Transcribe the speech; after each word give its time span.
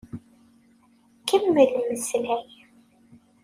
Kemmel 1.27 1.71
mmeslay. 1.77 2.43